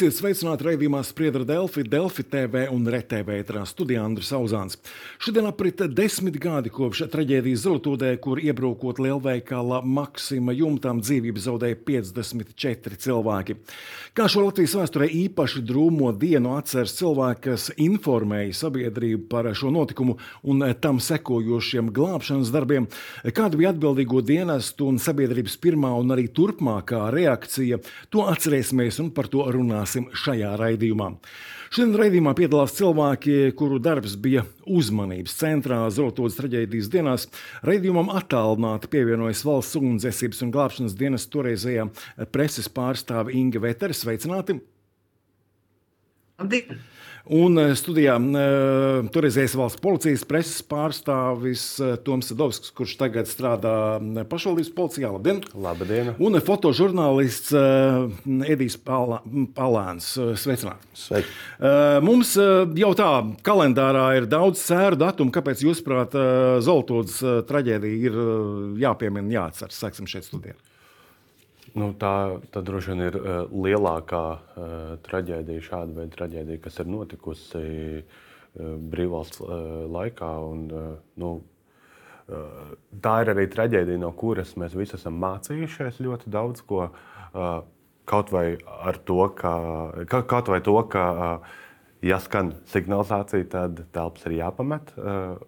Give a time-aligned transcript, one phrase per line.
[0.00, 4.78] Esiet sveicināti raidījumā Spriedra Delfi, Delfi TV un RTV ētrā studijā Andris Auzāns.
[5.20, 12.96] Šodien aprit desmit gadi kopš traģēdijas Zeltūdē, kur iebrukot lielveikala Maksima jumtām dzīvību zaudēja 54
[13.04, 13.58] cilvēki.
[14.16, 20.16] Kā šo Latvijas vēsturē īpaši drūmo dienu atceras cilvēki, kas informēja sabiedrību par šo notikumu
[20.48, 22.88] un tam sekojošiem glābšanas darbiem,
[23.36, 29.28] kāda bija atbildīgo dienestu un sabiedrības pirmā un arī turpmākā reakcija, to atcerēsimies un par
[29.28, 31.10] to runāsim šajā raidījumā.
[31.70, 37.28] Šodien raidījumā piedalās cilvēki, kuru darbs bija uzmanības centrā Zeltodas traģēdijas dienās.
[37.66, 41.86] Raidījumam attālināti pievienojas valsts ugunsdzēsības un glābšanas dienas toreizējā
[42.34, 43.94] preses pārstāve Inga Vetera.
[43.94, 44.58] Sveicināti!
[46.40, 46.80] Labdien!
[47.28, 53.74] Un eh, studijā eh, toreizējais valsts policijas preses pārstāvis eh, Toms Sadovskis, kurš tagad strādā
[54.30, 55.10] pašvaldības policijā.
[55.12, 55.42] Labdien!
[55.52, 56.14] Labdien.
[56.22, 57.52] Un fotožurnālists
[58.48, 60.12] Edijs Palāns.
[60.40, 60.88] Sveicināti!
[60.96, 61.30] Sveiki.
[62.04, 63.10] Mums jau tā
[63.46, 65.34] kalendārā ir daudz sēru datumu.
[65.34, 66.16] Kāpēc, jūsuprāt,
[66.64, 68.18] Zoltodas traģēdija ir
[68.80, 69.80] jāpiemina, jāatceras?
[69.84, 70.56] Sāksim šeit studijā.
[71.78, 74.74] Nu, tā, tā droši vien ir uh, lielākā uh,
[75.06, 77.62] traģēdija, šāda veida traģēdija, kas ir notikusi
[78.00, 79.52] uh, brīvvalsts uh,
[79.94, 80.30] laikā.
[80.50, 80.88] Un, uh,
[81.22, 81.32] nu,
[82.26, 82.72] uh,
[83.04, 86.88] tā ir arī traģēdija, no kuras mēs visi esam mācījušies ļoti daudz ko.
[87.30, 87.60] Uh,
[88.10, 89.54] kaut vai ar to, ka,
[90.10, 91.56] ka, kaut vai to, ka uh,
[92.02, 94.94] ja skan signalizācija, tad telpas ir jāpamet.
[94.98, 95.38] Uh,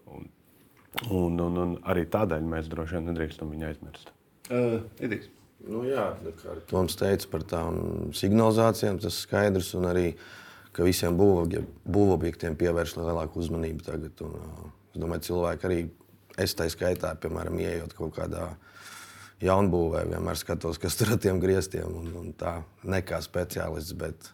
[1.10, 4.12] un, un, un arī tādēļ mēs droši vien nedrīkstam viņu aizmirst.
[4.50, 5.30] Uh, Edijs.
[5.62, 6.08] Nu, jā,
[6.40, 7.76] kā Toms teica par tām
[8.16, 9.72] signalizācijām, tas ir skaidrs.
[9.78, 10.06] Un arī,
[10.74, 14.24] ka visiem būvobjektiem pievērš lielāku uzmanību tagad.
[14.26, 15.80] Un, es domāju, cilvēki arī,
[16.42, 18.50] es tā skaitā, piemēram, ieejot kaut kādā
[19.42, 21.90] jaunbūvē, vienmēr skatos, kas tur ar tiem grieztiem.
[22.02, 24.32] Un, un tā nekā speciālists, bet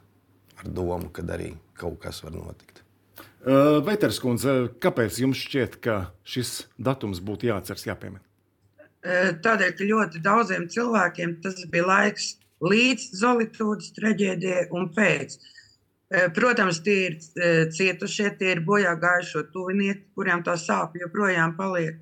[0.59, 2.85] ar domu, ka arī kaut kas var notikt.
[3.87, 8.28] Veiters kundze, kāpēc jums šķiet, ka šis datums būtu jāatceras, jāpiemina?
[9.09, 15.39] Tādēļ, ka ļoti daudziem cilvēkiem tas bija laiks līdz Zolītūdas traģēdijai un pēc.
[16.37, 17.17] Protams, tie ir
[17.73, 22.01] cietušie, tie ir bojā gājušo tuvinieki, kuriem tā sāpes joprojām paliek.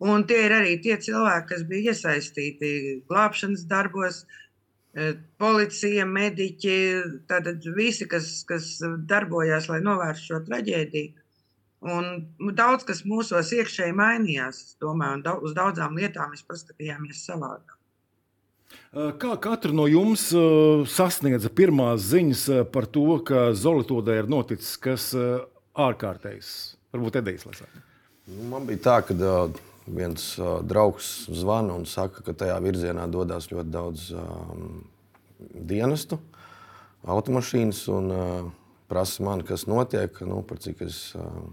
[0.00, 2.70] Un tie ir arī tie cilvēki, kas bija iesaistīti
[3.08, 4.22] glābšanas darbos,
[5.40, 6.76] policija, mediķi,
[7.30, 8.72] tātad visi, kas, kas
[9.08, 11.19] darbojās, lai novērstu šo traģēdiju.
[11.80, 14.56] Un daudz kas mūsos iekšēji mainījās.
[14.66, 17.76] Es domāju, un uz daudzām lietām mēs paskatījāmies savādāk.
[18.90, 20.26] Kā katra no jums
[20.92, 22.42] sasniedza pirmās ziņas
[22.74, 26.50] par to, ka Zolītodē ir noticis kas ārkārtējs?
[26.92, 27.80] Varbūt Edijs lasāk.
[28.28, 29.16] Nu, man bija tā, ka
[29.90, 30.26] viens
[30.68, 34.82] draugs zvana un saka, ka tajā virzienā dodas ļoti daudz um,
[35.54, 36.20] dienestu,
[37.08, 38.52] automašīnas un uh,
[38.90, 41.02] prasa man, kas notiek, nu, par cik es.
[41.16, 41.48] Uh,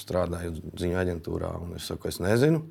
[0.00, 2.62] strādāju ziņu aģentūrā, un es saku, es nezinu.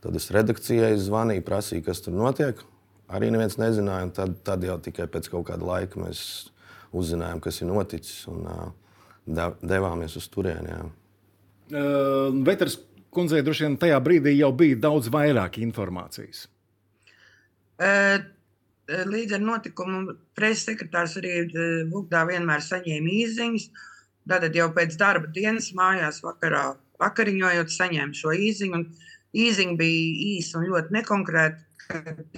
[0.00, 2.62] Tad es redakcijai zvanīju, prasīju, kas tur notiek.
[3.10, 6.22] Arī neviens nezināja, un tad, tad jau tikai pēc kaut kāda laika mēs
[6.96, 10.78] uzzinājām, kas ir noticis, un uh, devāmies uz turieni.
[11.70, 12.78] Uh, Veters
[13.14, 16.46] kundzei droši vien tajā brīdī jau bija daudz vairāk informācijas.
[17.80, 18.22] Uh,
[19.10, 21.44] līdz ar notikumu preses sekretārs arī
[21.90, 23.68] Vukdā vienmēr saņēma īsiņas.
[23.70, 23.86] Uh,
[24.30, 28.84] Tātad jau pēc darba dienas mājās vakarā, vakariņojot, saņēmu šo īziņu.
[29.40, 30.04] Īziņa bija
[30.36, 31.66] īsa un ļoti nekonkrēta.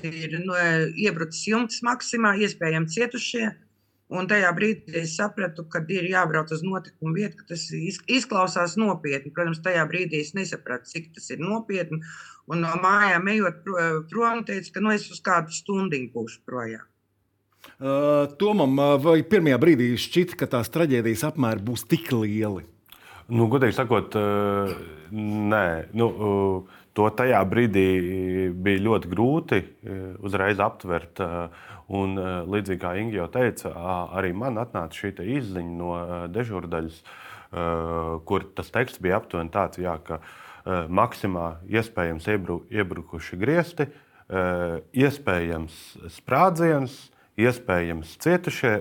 [0.09, 0.57] Ir no,
[0.97, 3.51] iebrucis jumts maksimā, iespējams, cietušie.
[4.13, 9.33] Un tajā brīdī es sapratu, ka ir jābrauc uz notikumu vietu, ka tas izklausās nopietni.
[9.33, 12.01] Protams, tajā brīdī es nesapratu, cik tas ir nopietni.
[12.53, 13.63] Un no mājām ejot
[14.13, 16.92] prom, teicu, ka nu, es uz kādu stundu būšu projām.
[17.83, 22.67] Uh, Tomam, vai pirmajā brīdī šķita, ka tās traģēdijas apmēri būs tik lieli?
[23.32, 24.14] Nu, godīgi sakot,
[25.12, 25.67] nē.
[25.97, 26.09] Nu,
[26.93, 27.87] to tajā brīdī
[28.53, 29.61] bija ļoti grūti
[30.20, 31.23] uzreiz aptvert.
[31.93, 32.17] Un,
[32.49, 33.73] līdzīgi kā Inga jau teica,
[34.17, 35.93] arī man atnāca šī izziņa no
[36.32, 37.00] dežurdaļas,
[38.29, 40.20] kur tas teksts bija aptuveni tāds, jā, ka
[40.88, 43.88] maksimā iespējams iebru, iebrukuši griezti,
[44.97, 45.81] iespējams
[46.17, 46.97] sprādziens
[47.40, 48.73] iespējams cietušie,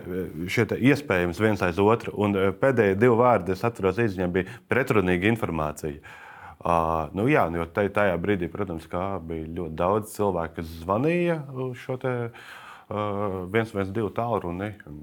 [0.52, 2.14] šie iespējams viens aiz otru.
[2.20, 6.02] Un eh, pēdējie divi vārdi, es atceros, izņem, bija pretrunīga informācija.
[6.62, 8.84] Uh, nu, jā, nu, jo tajā brīdī, protams,
[9.26, 11.40] bija ļoti daudz cilvēku, kas zvanīja
[11.82, 14.68] šo te, uh, 112 tālruni.
[14.92, 15.00] Un,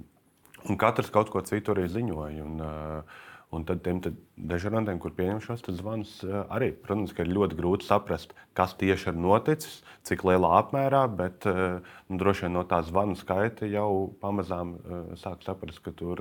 [0.69, 2.45] un katrs kaut ko citu arī ziņoja.
[2.45, 4.03] Un, uh, Un tad tiem
[4.37, 6.19] dežurantiem, kur pieņem šos zvanus,
[6.53, 12.19] arī, protams, ir ļoti grūti saprast, kas tieši ir noticis, cik lielā apmērā, bet nu,
[12.21, 14.77] droši vien no tā zvanu skaita jau pamazām
[15.17, 16.21] sāk saprast, ka tur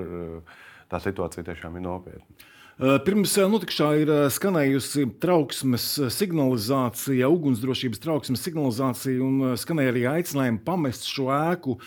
[0.87, 2.47] tā situācija tiešām ir nopietna.
[2.77, 11.31] Pirms notikšā ir skanējusi trauksmes signalizācija, ugunsdrošības trauksmes signalizācija un skanēja arī aicinājumi pamest šo
[11.33, 11.79] ēku.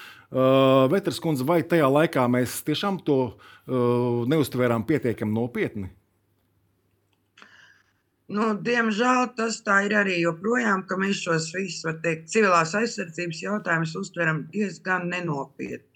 [0.90, 3.38] Veters kundze, vai tajā laikā mēs tiešām to
[3.70, 5.90] neustvērām pietiekami nopietni?
[8.30, 13.40] Nu, diemžēl tas tā ir arī joprojām, ka mēs šos visus, var teikt, civilās aizsardzības
[13.42, 15.86] jautājumus uztveram diezgan nenopietni.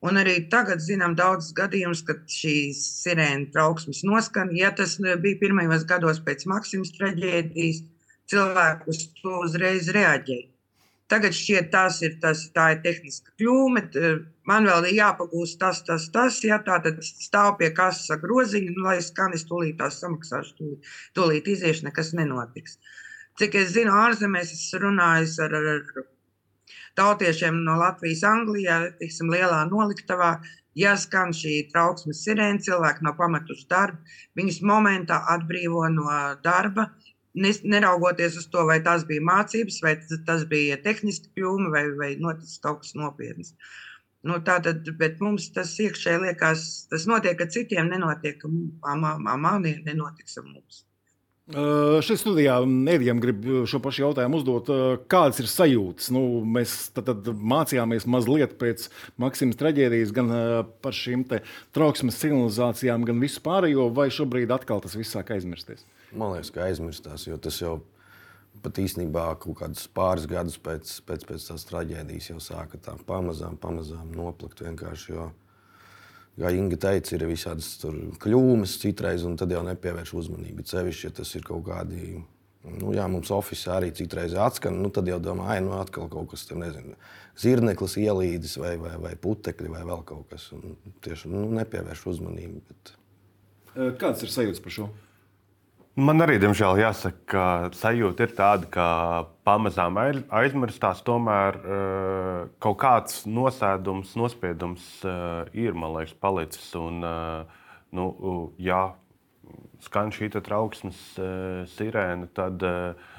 [0.00, 4.54] Un arī tagad zinām daudzus gadījumus, kad šīs sirēna trauksmes noskan.
[4.56, 7.82] Ja tas bija pirmajos gados pēc Maksimas traģēdijas,
[8.32, 10.48] cilvēki uz to uzreiz reaģēja.
[11.10, 13.82] Tagad šķiet, tas ir, tas, tā ir tehniska kļūme.
[14.46, 16.38] Man vēl ir jāpagūst tas, tas, tas.
[16.46, 20.94] Ja tā tad stāv pie kases groziņa, nu, lai skan, es tūlīt tās samaksāšu, tūlīt,
[21.18, 22.78] tūlīt iziešu, nekas nenotiks.
[23.40, 26.08] Cik es zinu, ārzemēs es runāju ar, ar, ar
[27.00, 30.34] tautiešiem no Latvijas, Anglijā, tiksim, lielā noliktavā.
[30.78, 36.06] Ja skan šī trauksmes sirēna, cilvēki nav pametuši darbu, viņus momentā atbrīvo no
[36.44, 36.92] darba.
[37.34, 39.94] Neraugoties uz to, vai tas bija mācības, vai
[40.26, 43.54] tas bija tehniski kļūme, vai, vai noticis kaut kas nopietns.
[44.26, 49.00] Nu, tātad, bet mums tas iekšēji liekas, tas notiek ar citiem, nenotiek ar
[49.40, 50.84] mani, nenotiks ar mums.
[51.50, 52.60] Uh, šeit studijā
[52.92, 54.68] Edijam grib šo pašu jautājumu uzdot.
[54.70, 56.10] Uh, kādas ir sajūtas?
[56.14, 58.86] Nu, mēs tad, tad mācījāmies mazliet pēc
[59.18, 61.24] Maksimas traģēdijas, gan uh, par šīm
[61.74, 65.82] trauksmes signalizācijām, gan visu pārējo, vai šobrīd atkal tas viss sāk aizmirsties?
[66.10, 67.78] Man liekas, ka aizmirstās, jo tas jau
[68.64, 73.56] pat īstenībā kaut kādus pāris gadus pēc, pēc, pēc tās traģēdijas jau sāka tā pamazām,
[73.60, 75.14] pamazām noplikt vienkārši.
[75.14, 75.30] Jo,
[76.40, 77.70] kā Inga teica, ir visādas
[78.22, 80.66] kļūmes citreiz, un tad jau nepievērš uzmanību.
[80.66, 82.14] Cevišķi, ja tas ir kaut kādi,
[82.66, 86.32] nu, jā, mums oficiālā arī citreiz atskan, nu, tad jau domā, ah, nu, atkal kaut
[86.32, 86.96] kas tam, nezinu,
[87.40, 90.50] zirneklis ielīdis vai, vai, vai putekļi vai vēl kaut kas.
[90.56, 90.74] Un
[91.04, 92.64] tieši nu, nepievērš uzmanību.
[92.72, 92.96] Bet...
[94.00, 94.90] Kāds ir sajūta par šo?
[95.98, 97.44] Man arī, diemžēl, jāsaka, ka
[97.74, 98.84] sajūta ir tāda, ka
[99.42, 106.68] pamazām aizmirstās, tomēr uh, kaut kāds nosēdums, nospiedums uh, ir, man liekas, palicis.
[106.78, 108.06] Un, uh, nu,
[108.62, 108.92] ja
[109.82, 110.98] skan šī trauksmes
[111.72, 112.60] sirēna, tad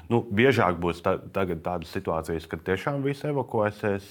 [0.08, 4.06] nu, biežāk būs ta, tādas situācijas, kad tiešām viss evakuēsies,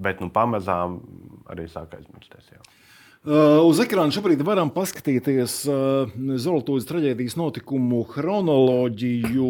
[0.00, 1.02] bet nu, pamazām
[1.52, 2.48] arī sāk aizmirsties.
[2.56, 2.64] Jau.
[3.20, 9.48] Uh, uz ekrāna šobrīd varam paskatīties uh, Zolotūdas traģēdijas notikumu chronoloģiju.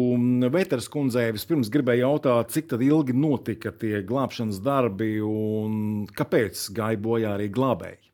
[0.51, 7.31] Vēters kundzei vispirms gribēja jautāt, cik ilgi notika tie glābšanas darbi un kāpēc gāja bojā
[7.37, 8.11] arī glābēji.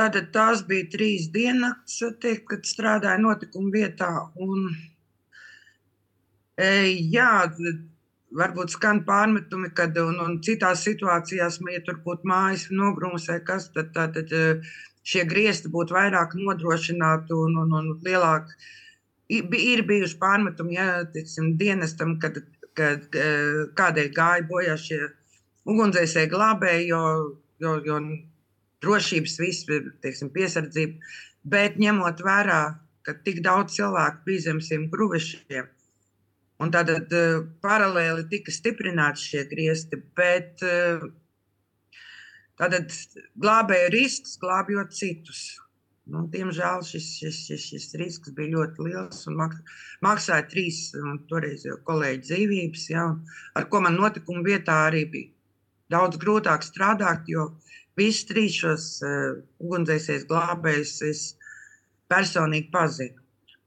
[0.00, 2.00] Tātad tās bija trīs dienas,
[2.48, 4.10] kad strādāja notikuma vietā.
[4.40, 4.70] Un,
[6.56, 6.72] e,
[7.12, 7.30] jā,
[8.34, 13.92] varbūt skan pārmetumi, kad un, un citās situācijās, ja tur būtu mājas nogrūmsē, kas tad,
[13.94, 14.72] tad, tad eh,
[15.06, 18.50] šie griezti būtu vairāk nodrošināti un, un, un lielāk.
[19.28, 22.38] Ir bijuši pārmetumi, ja tiksim, dienestam, kad,
[22.78, 25.00] kad eh, kādēļ gāja bojā šie
[25.66, 27.04] ugunsdzēsēji glābēji, jo,
[27.62, 28.00] jo, jo
[28.84, 29.70] drošības viss,
[30.02, 31.14] teiksim, piesardzība,
[31.46, 32.60] bet ņemot vērā,
[33.06, 35.66] ka tik daudz cilvēku bija zem šiem gruvešiem,
[36.62, 41.04] Un tad uh, paralēli tika stiprināti šie griezti, bet uh,
[42.56, 42.94] tātad
[43.44, 45.42] glābēja risks, glābjot citus.
[46.06, 49.40] Nu, diemžēl šis, šis, šis, šis risks bija ļoti liels un
[50.06, 50.78] maksāja trīs
[51.30, 53.08] toreizējo kolēģu dzīvības, ja,
[53.58, 55.32] ar ko man notikuma vietā arī bija
[55.92, 57.48] daudz grūtāk strādāt, jo
[57.98, 61.26] visus trīs šos uh, ugunsdzēsējas glābējus es
[62.12, 63.25] personīgi pazinu.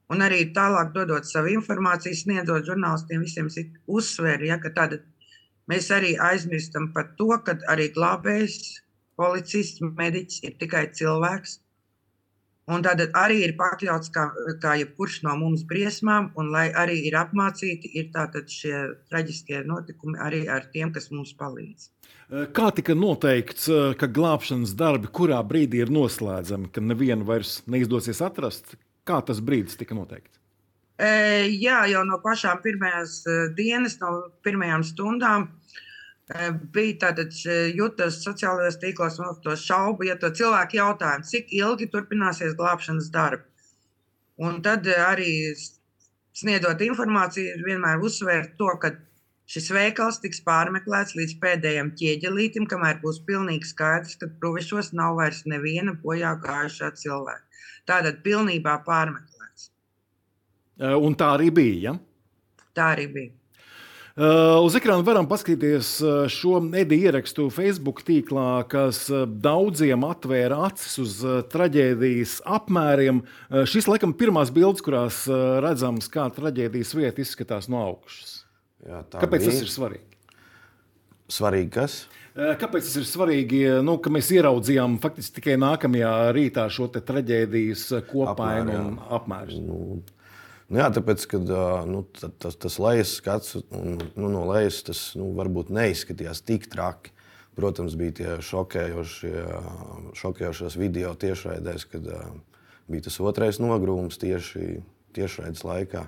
[0.10, 3.50] Un arī tālāk dodot savu informāciju, sniedzot žurnālistiem, visiem
[3.86, 5.04] uzsvēra, ja, ka tāda,
[5.70, 8.58] mēs arī aizmirstam par to, ka arī glābējs,
[9.20, 11.60] policists, mediķis ir tikai cilvēks.
[12.70, 14.28] Un tad arī ir pakļauts kā,
[14.62, 18.76] kā jebkurš no mums briesmām, un lai arī ir apmācīti, ir tātad šie
[19.10, 21.90] traģiskie notikumi arī ar tiem, kas mums palīdz.
[22.54, 23.66] Kā tika noteikts,
[23.98, 28.78] ka glābšanas darbi kurā brīdī ir noslēdzami, ka nevienu vairs neizdosies atrast?
[29.10, 30.38] Kā tas brīdis tika noteikts?
[31.00, 31.10] E,
[31.56, 33.22] jā, jau no pašām pirmajās
[33.58, 34.12] dienas, no
[34.46, 41.30] pirmajām stundām e, bija tādas jūtas sociālajos tīklos, no to šaubu, ja to cilvēku jautājumu,
[41.32, 43.48] cik ilgi turpināsies glābšanas darbi.
[44.40, 45.32] Un tad arī
[46.40, 48.94] sniedzot informāciju, vienmēr uzsvērt to, ka
[49.50, 55.42] Šis veikals tiks pārmeklēts līdz pēdējiem ķieģelītim, kamēr būs pilnīgi skaidrs, ka provešos nav vairs
[55.50, 57.64] neviena bojā gājušā cilvēka.
[57.90, 59.72] Tātad pilnībā pārmeklēts.
[61.02, 61.80] Un tā arī bija.
[61.88, 61.96] Ja?
[62.78, 63.34] Tā arī bija.
[64.20, 65.90] Uh, uz ekrāna varam paskatīties
[66.34, 69.06] šo ediju ierakstu Facebook tīklā, kas
[69.42, 71.16] daudziem atvēra acis uz
[71.50, 73.24] traģēdijas apmēriem.
[73.24, 75.24] Uh, šis, laikam, ir pirmās bildes, kurās
[75.66, 78.39] redzams, kā traģēdijas vieta izskatās no augšas.
[78.88, 79.52] Jā, Kāpēc bija.
[79.52, 80.06] tas ir svarīgi?
[81.30, 81.98] Svarīgi kas?
[82.40, 88.78] Kāpēc tas ir svarīgi, nu, ka mēs ieraudzījām faktiski tikai nākamajā rītā šo traģēdijas kopainu
[88.80, 89.60] un apmēru?
[89.66, 89.82] Nu,
[90.70, 91.40] Nu, jā, tāpēc, ka
[91.90, 97.16] nu, tas, tas lejas skats un, nu, no lejas tas nu, varbūt neizskatījās tik traki.
[97.58, 99.34] Protams, bija tie šokējošie,
[100.80, 102.06] video tiešraidēs, kad
[102.88, 104.78] bija tas otrais nogrūms tieši
[105.18, 106.06] tiešraides laikā.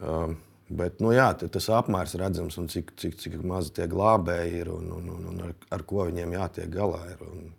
[0.00, 0.32] Uh,
[0.68, 4.88] bet, nu, jā, tas apmērs redzams un cik, cik, cik maz tie glābēji ir un,
[4.98, 7.02] un, un, un ar, ar ko viņiem jātiek galā.
[7.12, 7.50] Ir, un,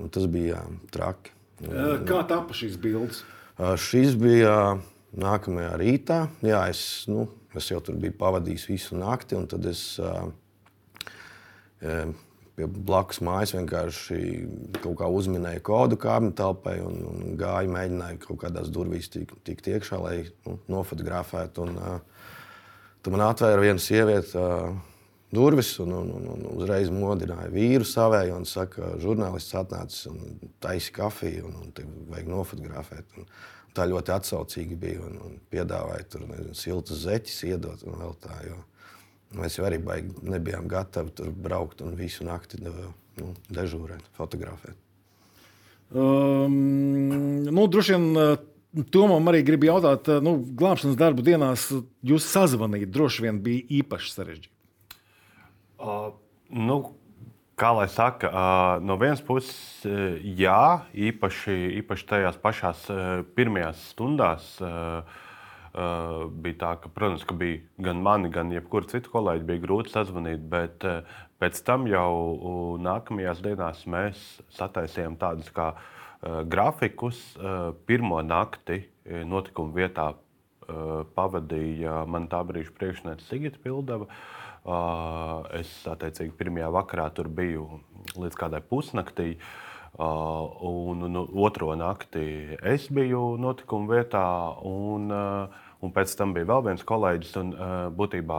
[0.00, 1.36] un tas bija jā, traki.
[1.62, 3.22] Un, Kā tapa šīs bildes?
[3.78, 4.80] Šis bija
[5.12, 6.18] nākamajā rītā.
[6.42, 7.28] Jā, es, nu,
[7.58, 9.84] es jau tur biju pavadījis visu nakti, un tad es
[12.56, 14.18] pie blakus mājas vienkārši
[14.82, 19.70] kaut kā uzminēju kodu kāpņu telpai un, un gāju, mēģināju kaut kādās durvīs tikt, tikt
[19.72, 20.16] iekšā, lai
[20.46, 21.66] nu, nofotografētu.
[21.66, 22.32] Un, uh,
[23.02, 24.36] tad man atvēra viena sieviete.
[24.36, 24.88] Uh,
[25.32, 30.20] durvis un, un, un, un uzreiz modināja vīru savēju un saka, žurnālists atnācis un
[30.60, 33.16] taisa kafiju un, un vajag nofotografēt.
[33.16, 33.30] Un
[33.72, 38.36] tā ļoti atsaucīgi bija un, un piedāvāja tur nezinu, siltas zeķes iedot un vēl tā.
[38.44, 38.60] Jo
[39.38, 44.78] mēs jau arī baigi nebijām gatavi tur braukt un visu nakti nu, dežūrēt, fotografēt.
[45.92, 46.54] Um,
[47.52, 48.38] nu, droši vien
[48.88, 51.66] Tomam arī gribu jautāt, nu, glābšanas darbu dienās
[52.08, 54.52] jūs sazvanīt, droši vien bija īpaši sarežģīti.
[55.82, 56.14] Uh,
[56.56, 56.78] nu,
[57.60, 63.02] kā lai saka, uh, no vienas puses, uh, jā, īpaši, īpaši tajās pašās uh,
[63.36, 64.48] pirmajās stundās.
[64.64, 65.28] Uh,
[65.72, 69.94] Uh, bija tā, ka, protams, ka bija gan mani, gan jebkuru citu kolēģi bija grūti
[69.94, 71.06] sazvanīt, bet uh,
[71.40, 74.20] pēc tam jau uh, nākamajās dienās mēs
[74.52, 77.22] sataisījām tādus kā uh, grafikus.
[77.40, 78.82] Uh, pirmo nakti
[79.26, 84.06] notikuma vietā uh, pavadīja man tā brīža priekšniece Sigita Pildava.
[84.06, 84.42] Uh,
[85.58, 87.80] Es attiecīgi pirmajā vakarā tur biju
[88.14, 89.34] līdz kādai pusnaktī.
[90.00, 94.24] Un, un otro nakti es biju notikuma vietā,
[94.64, 97.34] un, un pēc tam bija vēl viens kolēģis.
[97.42, 97.52] Un,
[97.98, 98.38] būtībā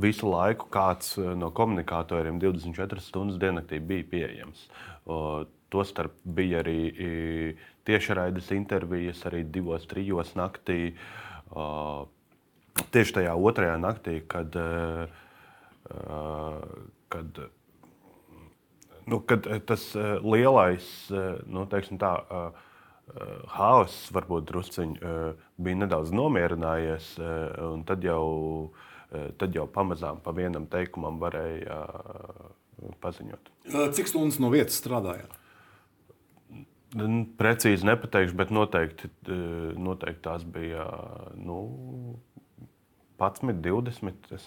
[0.00, 4.64] visu laiku kāds no komunikatoriem 24 stundas diennaktī bija pieejams.
[5.70, 6.80] Tostarp bija arī
[7.86, 10.94] tiešraides intervijas, arī divos, trijos naktī.
[12.90, 15.04] Tieši tajā otrajā naktī, kad uh,
[17.08, 17.38] kad,
[19.08, 19.86] nu, kad tas
[20.24, 20.86] lielais
[21.46, 22.12] nu, tā,
[23.56, 25.14] haoss varbūt drusciņi
[25.58, 27.12] bija nedaudz nomierinājies,
[27.66, 28.70] un tad jau,
[29.40, 31.80] tad jau pamazām pa vienam teikumam varēja
[33.02, 33.52] paziņot.
[33.96, 35.36] Cik stundas no vietas strādājāt?
[37.38, 39.10] Precīzi nepateikšu, bet noteikti,
[39.78, 40.86] noteikti tās bija
[41.38, 41.58] nu,
[43.20, 44.30] 11, 20.
[44.36, 44.46] Es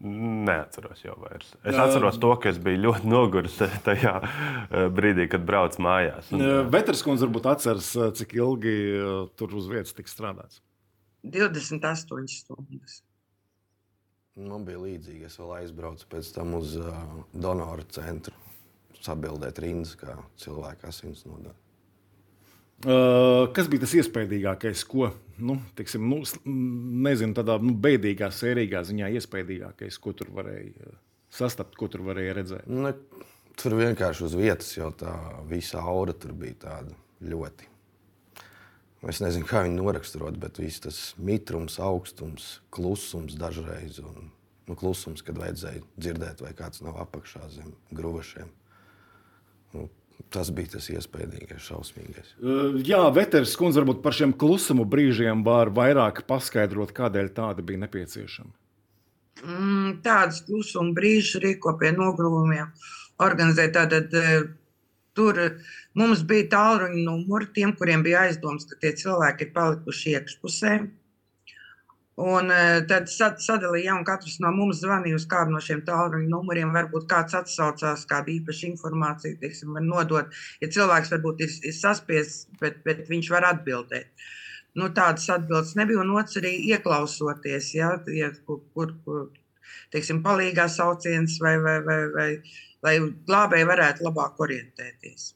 [0.00, 1.52] neatceros jau vairs.
[1.64, 1.86] Es Jā.
[1.86, 3.58] atceros to, ka es biju ļoti noguris
[3.88, 6.32] tajā eh, brīdī, kad braucu mājās.
[6.36, 6.44] Un...
[6.72, 10.60] Veters kundze varbūt atceras, eh, cik ilgi eh, tur uz vietas tika strādāts.
[11.24, 13.00] 28 stundas.
[14.40, 15.26] Man bija līdzīgi.
[15.28, 16.94] Es vēl aizbraucu pēc tam uz uh,
[17.34, 18.32] donoru centru,
[19.02, 21.56] sabildēt rindas, kā cilvēka asins nodot.
[22.80, 25.10] Uh, kas bija tas iespaidīgākais, ko,
[25.44, 26.20] nu, tiksim, nu,
[27.06, 30.96] nezinu, tādā nu, beidīgā, sērīgā ziņā iespaidīgākais, ko tur varēja uh,
[31.34, 32.70] sastapt, ko tur varēja redzēt?
[32.70, 32.94] Ne,
[33.60, 35.14] tur vienkārši uz vietas jau tā
[35.50, 37.68] visa aura tur bija tāda ļoti.
[39.08, 43.96] Es nezinu, kā viņi noraksturot, bet viss tas mitrums, augstums, klusums dažreiz.
[44.04, 44.28] Un,
[44.68, 48.50] nu, klusums, kad vajadzēja dzirdēt, vai kāds nav apakšā zem grūvašiem.
[50.30, 52.34] Tas bija tas iespaidīgais, šausmīgais.
[52.86, 58.52] Jā, Veters kundze, varbūt par šiem klusuma brīžiem var vairāk paskaidrot, kādēļ tāda bija nepieciešama.
[59.40, 62.68] Mm, Tādas klusuma brīžas rīko pie nogrūmiem.
[63.24, 64.14] Organizēt tātad,
[65.16, 65.40] tur
[65.98, 70.74] mums bija tālruņa numuri tiem, kuriem bija aizdoms, ka tie cilvēki ir palikuši iekšpusē.
[72.20, 76.74] Un e, tad sadalījām, un katrs no mums zvanīja uz kādu no šiem tālruņa numuriem.
[76.74, 80.36] Varbūt kāds atsaucās, kāda īpaša informācija, teiksim, var nodot.
[80.60, 84.12] Ja cilvēks varbūt ir, ir saspiests, bet, bet viņš var atbildēt.
[84.76, 89.26] Nu, tādas atbildes nebija, un otrs arī ieklausoties, ja, ja, kur, kur, kur,
[89.94, 92.30] teiksim, palīgā sauciens, vai, vai, vai, vai,
[92.86, 92.96] lai
[93.26, 95.32] glābēji varētu labāk orientēties.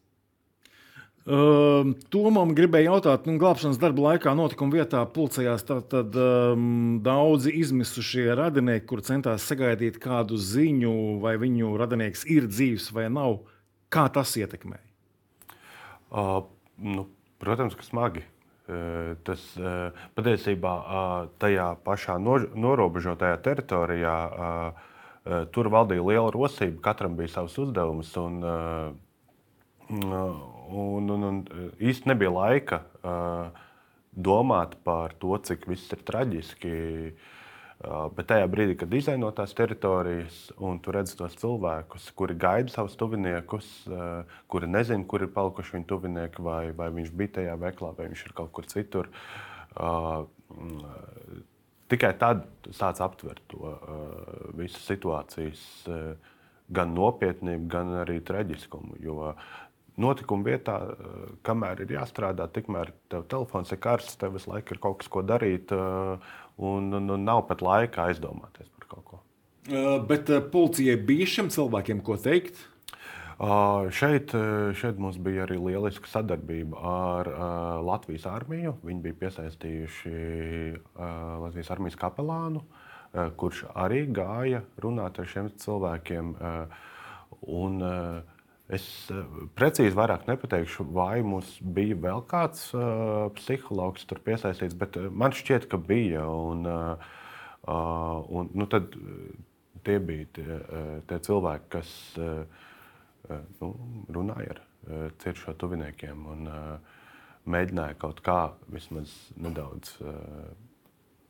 [1.24, 8.26] Uh, Tomam gribēja jautāt, nu, glābšanas darba laikā notikuma vietā pulcējās tad, um, daudzi izmisušie
[8.36, 10.92] radinieki, kur centās sagaidīt kādu ziņu,
[11.24, 13.38] vai viņu radinieks ir dzīves vai nav.
[13.88, 14.84] Kā tas ietekmēja?
[16.12, 16.44] Uh,
[16.84, 17.06] nu,
[17.40, 18.26] protams, ka smagi.
[19.28, 19.42] Tas
[20.16, 20.70] patiesībā
[21.36, 24.14] tajā pašā norobežotajā teritorijā
[25.52, 28.14] tur valdīja liela rosība, katram bija savs uzdevums.
[28.16, 28.40] Un
[31.80, 32.82] īsti nebija laika
[34.14, 36.74] domāt par to, cik viss ir traģiski.
[36.74, 37.32] Uh,
[37.84, 42.72] Uh, bet tajā brīdī, kad dizaino tās teritorijas, un tu redz tos cilvēkus, kuri gaida
[42.72, 47.56] savus tuviniekus, uh, kuri nezina, kur ir palikuši viņu tuvinieki, vai, vai viņš bija tajā
[47.60, 49.10] veiklā, vai viņš ir kaut kur citur.
[49.74, 50.22] Uh,
[51.92, 53.74] tikai tad sāc aptvert to
[54.56, 55.66] visu situācijas
[56.72, 58.96] gan nopietnību, gan arī traģiskumu.
[59.04, 59.34] Jo
[60.00, 60.78] notikuma vietā,
[61.46, 65.22] kamēr ir jāstrādā, tikmēr tev telefons ir karsts, tev visu laiku ir kaut kas, ko
[65.26, 65.72] darīt.
[65.74, 66.18] Uh,
[66.58, 69.20] un, un, un nav pat laika aizdomāties par kaut ko.
[69.70, 72.62] Uh, bet policijai bija šiem cilvēkiem ko teikt?
[73.34, 74.30] Šeit,
[74.78, 77.30] šeit mums bija arī lieliska sadarbība ar
[77.82, 78.76] Latvijas armiju.
[78.86, 80.12] Viņi bija piesaistījuši
[80.94, 82.62] Latvijas armijas kapelānu,
[83.34, 86.30] kurš arī gāja runāt ar šiem cilvēkiem.
[87.42, 88.33] Un, uh,
[88.72, 88.84] Es
[89.58, 95.66] precīzi vairāk nepateikšu, vai mums bija vēl kāds uh, psihologs tur piesaistīts, bet man šķiet,
[95.68, 96.24] ka bija.
[96.24, 97.10] Un, uh,
[97.68, 98.96] un, nu, tad
[99.84, 100.60] tie bija tie,
[101.10, 102.64] tie cilvēki, kas uh,
[103.60, 103.70] nu,
[104.16, 106.96] runāja ar uh, cietušo tuviniekiem un uh,
[107.44, 108.38] mēģināja kaut kā
[108.72, 109.92] vismaz nedaudz.
[110.00, 110.48] Uh,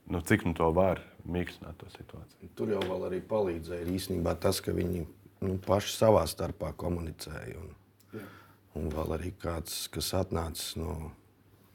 [0.06, 2.54] nu, cik nu to var mīkstināt to situāciju.
[2.54, 5.02] Tur jau arī palīdzēja īstenībā tas, ka viņi
[5.44, 7.58] nu, paši savā starpā komunicēja.
[7.60, 7.74] Un,
[8.16, 8.24] Jā.
[8.80, 10.96] un vēl arī kāds, kas atnācis no,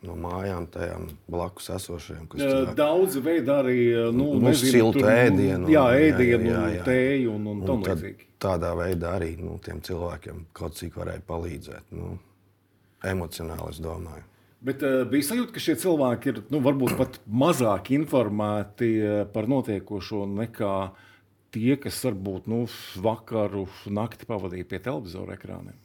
[0.05, 2.29] no mājām, tajām blakus esošajām.
[2.77, 3.81] Daudzi veidi arī
[4.15, 6.87] nu, nu, siltu ēdienu, jā, ēdienu, jā, jā, jā.
[6.87, 8.31] tēju un, un, un tam līdzīgi.
[8.39, 11.93] Tādā veidā arī nu, tiem cilvēkiem kaut cik varēja palīdzēt.
[11.95, 12.15] Nu,
[13.05, 14.25] emocionāli, es domāju.
[14.63, 18.89] Bet uh, bija sajūta, ka šie cilvēki ir nu, varbūt pat mazāk informēti
[19.31, 21.05] par notiekošo nekā uh,
[21.53, 22.63] tie, kas varbūt nu,
[23.03, 25.77] vakaru, nakti pavadīja pie televizora ekrāniem?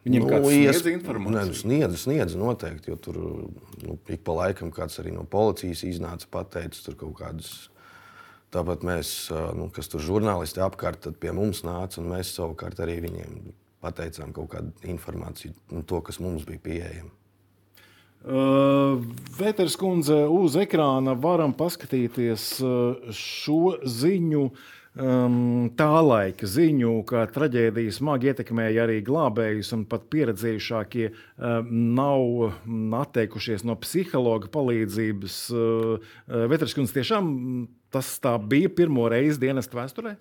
[0.00, 1.34] Viņam nu, sniedz informāciju?
[1.36, 6.28] Nē, sniedz, sniedz noteikti, jo tur nu, ik pa laikam kāds arī no policijas iznāca
[6.32, 7.50] pateicis tur kaut kādas.
[8.50, 9.12] Tāpat mēs,
[9.54, 13.36] nu, kas tur žurnālisti apkārt, tad pie mums nāca, un mēs savukārt arī viņiem
[13.84, 17.12] pateicām kaut kādu informāciju, nu, to, kas mums bija pieejama.
[18.20, 19.00] Uh,
[19.38, 24.50] Vēters kundze, uz ekrāna varam paskatīties uh, šo ziņu.
[25.00, 32.98] Um, tā laika ziņu, ka traģēdija smagi ietekmēja arī glābējus, un pat pieredzējušākie um, nav
[32.98, 35.38] atteikušies no psihologa palīdzības.
[35.54, 36.10] Uh,
[36.50, 37.30] Vēters kundze, tiešām
[37.94, 40.18] tas tā bija pirmo reizi dienas vēsturē?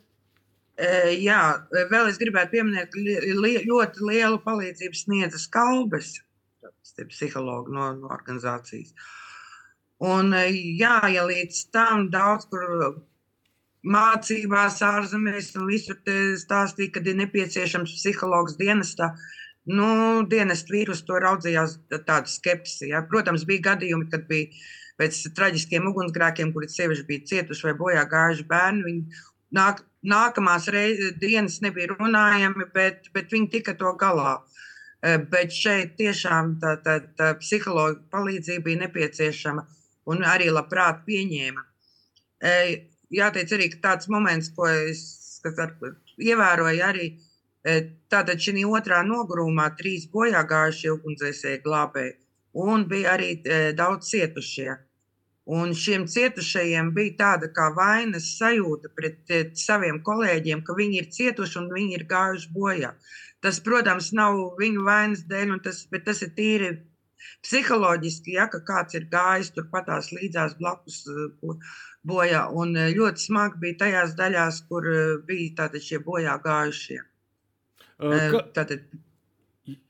[1.20, 1.42] Jā,
[1.90, 6.14] vēl es gribētu pieminēt, ka li ļoti lielu palīdzību sniedza skalbes
[7.10, 8.94] psihologi no, no organizācijas.
[10.00, 13.00] Un, eh, jā, ja līdz tam daudz kur
[13.84, 16.00] mācībās, ārzemēs un visur
[16.40, 19.14] stāstīja, ka ir nepieciešams psihologs dienestā,
[19.72, 19.90] nu,
[20.28, 22.90] dienestu vīrus to raudzījās tādu skepsi.
[22.94, 23.04] Ja.
[23.08, 24.50] Protams, bija gadījumi, kad bija
[25.00, 28.86] pēc traģiskiem ugunsgrēkiem, kuri sievieši bija cietuši vai bojā gājuši bērni.
[28.88, 29.22] Viņi
[29.56, 34.40] nāk, nākamās reiz, dienas nebija runājami, bet, bet viņi tika to galā.
[34.40, 34.69] Eh,
[35.02, 39.64] bet šeit tiešām tā, tā, tā psihologa palīdzība bija nepieciešama
[40.12, 41.64] un arī labprāt pieņēma.
[42.44, 45.40] Eh, jāteic arī, tāds moments, ko es
[46.20, 47.08] ievēroju, arī
[47.64, 52.18] eh, tātad šī otrā nogurumā trīs bojā gājušie ugunsdzēsēji glābēji
[52.60, 53.34] un bija arī
[53.78, 54.76] daudz cietušie.
[55.50, 61.58] Un šiem cietušajiem bija tāda kā vainas sajūta pret saviem kolēģiem, ka viņi ir cietuši
[61.62, 62.92] un viņi ir gājuši bojā.
[62.92, 66.72] Uh, Tas, protams, nav viņu vainas dēļ, tas, bet tas ir tīri
[67.44, 71.04] psiholoģiski, ja kāds ir gājis turpatās līdzās blakus
[72.08, 72.46] bojā.
[72.52, 74.88] Un ļoti smagi bija tajās daļās, kur
[75.28, 77.00] bija tātad šie bojā gājušie.
[78.00, 78.44] Ka...
[78.56, 78.88] Tātad,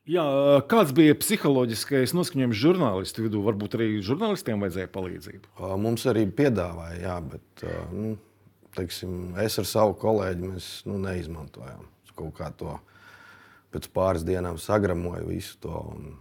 [0.10, 0.24] Jā,
[0.66, 3.44] kāds bija psiholoģiskais noskaņojums žurnālistu vidū?
[3.46, 5.52] Varbūt arī žurnālistiem vajadzēja palīdzību.
[5.80, 8.16] Mums arī piedāvāja, jā, bet nu,
[8.76, 11.86] teiksim, es ar savu kolēģi mēs, nu, neizmantojām
[12.20, 12.74] kaut kā to
[13.74, 16.18] pēc pāris dienām sagramoju visu to un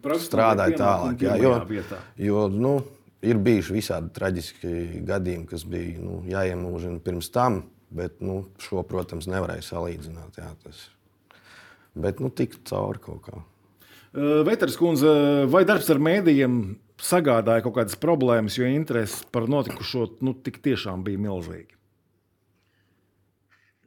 [0.00, 1.22] Praktiski strādāju tālāk.
[1.26, 1.98] Jā, jo, vietā.
[2.16, 2.72] jo nu,
[3.24, 9.28] ir bijuši visādi traģiski gadījumi, kas bija nu, jāiemūžina pirms tam, bet nu, šo, protams,
[9.30, 10.40] nevarēja salīdzināt.
[10.40, 10.86] Jā, tas.
[11.92, 13.42] Bet nu, tik cauri kaut kā.
[14.46, 15.12] Veters kundze,
[15.52, 16.56] vai darbs ar mēdījiem
[17.02, 21.81] sagādāja kaut kādas problēmas, jo interesi par notikušo nu, tik tiešām bija milzīga?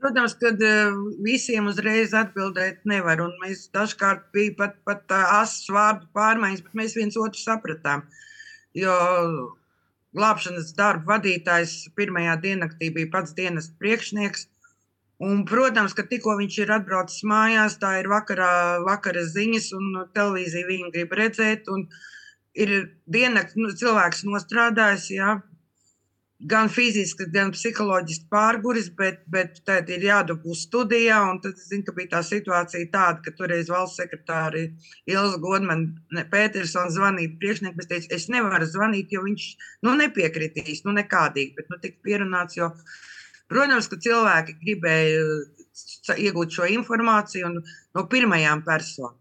[0.04, 0.52] Protams, ka
[1.26, 3.22] visiem uzreiz atbildēt nevar.
[3.44, 8.04] Mēs dažkārt bija pat, pat asas vārdu pārmaiņas, bet mēs viens otru sapratām.
[8.76, 8.96] Jo
[10.16, 14.48] glābšanas darba vadītājs pirmajā diennaktī bija pats dienas priekšnieks.
[15.26, 20.68] Un, protams, ka tikko viņš ir atbraucis mājās, tā ir vakarā, vakara ziņas, un televīzija
[20.68, 21.70] viņu grib redzēt.
[22.66, 22.74] Ir
[23.12, 25.38] diennakts, nu, cilvēks nostrādājis, jā,
[26.40, 31.22] gan fiziski, gan psiholoģiski pārguris, bet, bet tad ir jādabū studijā.
[31.44, 34.68] Tad es zinu, ka bija tā situācija tāda, ka toreiz valsts sekretāri
[35.08, 37.82] Ilza Godmana Petersona zvanīja priekšniekam.
[37.82, 39.50] Es teicu, es nevaru zvanīt, jo viņš
[39.88, 42.60] nu, nepiekritīs, nu nekādīgi, bet nu, tika pierunāts.
[42.60, 42.74] Jo,
[43.52, 49.20] Protams, ka cilvēki gribēja iegūt šo informāciju no pirmajām personām.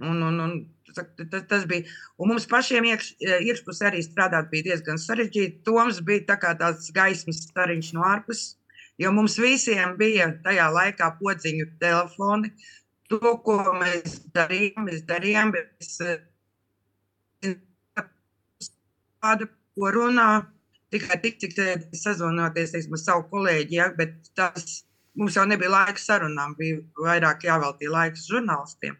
[0.00, 0.52] Un, un, un,
[0.96, 1.88] tas, tas bija.
[2.20, 5.62] Un mums pašiem iekš, iekšpusē arī strādāt bija diezgan sarežģīti.
[5.66, 8.56] Toms bija tā kā tāds gaismas stariņš no ārpuses,
[9.00, 12.52] jo mums visiem bija tajā laikā podziņu telefoni.
[13.10, 15.96] To, ko mēs darījām, mēs darījām, bet es
[19.20, 20.28] kādu, ko runā,
[20.94, 21.56] tikai tik, cik
[21.96, 24.84] sazvanoties teiksim, savu kolēģi, ja, bet tas
[25.18, 28.96] mums jau nebija laika sarunām, bija vairāk jāveltīja laiks žurnālistiem.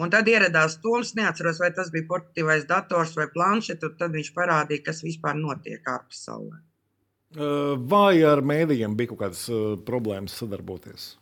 [0.00, 4.30] Un tad ieradās Toms, neatceros, vai tas bija portatīvais dators vai planšets, un tad viņš
[4.36, 6.62] parādīja, kas vispār notiek ārpasaulē.
[7.92, 9.44] Vai ar mēdījiem bija kaut kādas
[9.88, 11.12] problēmas sadarboties?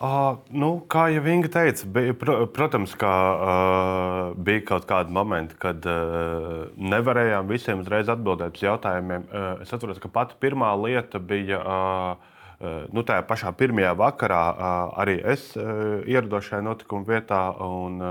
[0.00, 5.58] Uh, nu, kā jau Inga teica, bija, pr protams, ka uh, bija kaut kādi momenti,
[5.60, 9.26] kad uh, nevarējām visiem uzreiz atbildēt uz jautājumiem.
[9.28, 11.60] Uh, es atceros, ka pati pirmā lieta bija.
[11.60, 12.29] Uh,
[12.60, 18.02] Nu, tajā pašā pirmajā vakarā uh, arī es uh, ierados šajā notikuma vietā, un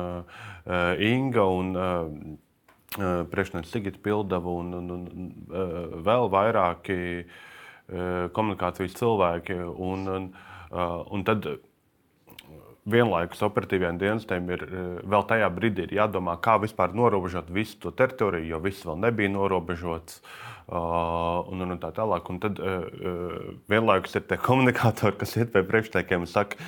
[1.06, 1.70] Inga un
[3.30, 5.30] priekšnieks Sigita Pildava un, un, un
[6.06, 6.98] vēl vairāki
[8.34, 9.60] komunikācijas cilvēki.
[9.86, 10.28] Un, un,
[11.14, 11.46] un tad,
[12.89, 18.48] vienlaikus operatīviem dienestiem ir eh, vēl tajā brīdī jādomā, kā vispār norobežot visu to teritoriju,
[18.54, 20.22] jo viss vēl nebija norobežots.
[20.70, 22.28] Un, un tā tālāk.
[22.30, 22.60] Un tad
[23.72, 26.62] vienlaikus ir tie komunikātori, kas iet pie priekšniekiem un saka,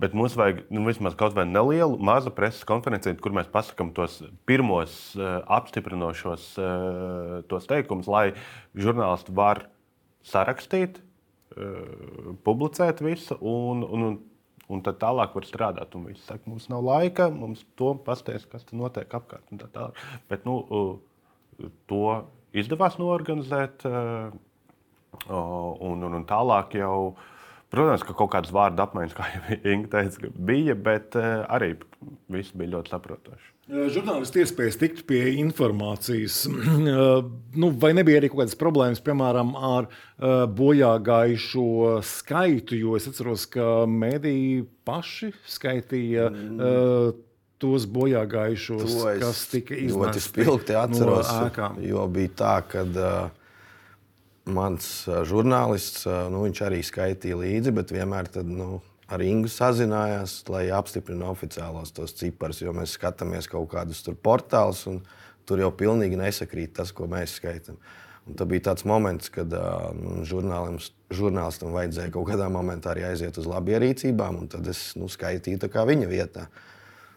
[0.00, 4.18] Bet mums vajag nu, vismaz kaut vai nelielu, mazu preses konferenci, kur mēs pasakām tos
[4.48, 8.30] pirmos uh, apstiprinošos uh, tos teikumus, lai
[8.76, 9.66] žurnālisti var
[10.26, 11.00] sarakstīt,
[12.46, 14.12] publicēt visu un, un, un
[14.70, 15.94] un tad tālāk var strādāt.
[15.98, 19.46] Un viss saka, mums nav laika, mums to pastāstīs, kas tur notiek apkārt.
[19.60, 19.88] Tā tā.
[20.30, 20.60] Bet nu,
[21.90, 22.04] to
[22.56, 23.84] izdevās norganizēt,
[25.28, 26.96] un, un, un tālāk jau.
[27.70, 31.76] Protams, ka kaut kādas vārdu apmaiņas, kā jau Inga teica, bija, bet arī
[32.34, 33.52] viss bija ļoti saprotoši.
[33.70, 36.42] Žurnālisti iespējas tikt pie informācijas.
[37.60, 39.88] nu, vai nebija arī kaut kādas problēmas, piemēram, ar
[40.58, 42.78] bojā gājušo skaitu?
[42.80, 46.30] Jo es atceros, ka mediji paši skaitīja.
[46.30, 47.26] Mm.
[47.60, 49.98] Tos bojā gājušos, kas tika izdarīti.
[50.00, 51.74] Ļoti spilgti atceros, no ēkām.
[51.84, 53.18] jo bija tā, ka uh,
[54.48, 54.86] mans
[55.28, 58.78] žurnālists, uh, nu, viņš arī skaitīja līdzi, bet vienmēr tad, nu,
[59.10, 64.84] ar Ingu sazinājās, lai apstiprinātu oficiālos tos ciparus, jo mēs skatāmies kaut kādus tur portālus,
[64.90, 65.00] un
[65.48, 67.80] tur jau pilnīgi nesakrīt tas, ko mēs skaitām.
[68.28, 69.88] Un tad bija tāds moments, kad uh,
[70.28, 75.58] žurnālistam vajadzēja kaut kādā momentā arī aiziet uz labierīcībām, un tad es nu, skaitīju
[75.90, 76.46] viņa vietā.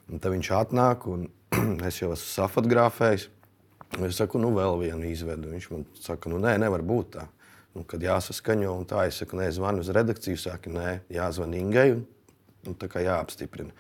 [0.10, 1.28] Un tad viņš atnāk, un
[1.90, 3.30] es jau esmu safotografējis.
[4.02, 5.52] Es saku, nu, vēl vienu izvedu.
[5.54, 7.28] Viņš man saka, nu, nē, nevar būt tā
[7.78, 8.78] nu, kad jāsaskaņo.
[8.90, 12.06] Tā es saku, nē, zvanu uz redakciju, saka, nē, jāzvan Ingai un,
[12.68, 13.74] un tā kā jāapstiprina.